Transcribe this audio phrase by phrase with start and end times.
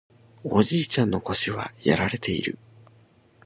[0.43, 2.57] おじいちゃんの腰はやられている